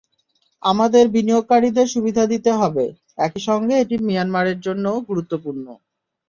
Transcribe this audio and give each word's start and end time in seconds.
আমাদের 0.63 1.03
বিনিয়োগকারীদের 1.07 1.87
সুবিধা 1.87 2.23
দিতে 2.25 2.51
হবে, 2.53 2.85
একই 3.17 3.41
সঙ্গে 3.47 3.75
এটি 3.79 3.95
মিয়ানমারের 4.07 4.57
জন্যও 4.59 4.97
গুরুত্বপূর্ণ। 5.09 5.65